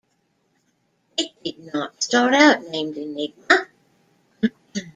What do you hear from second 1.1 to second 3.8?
It did not start out named "Enigma".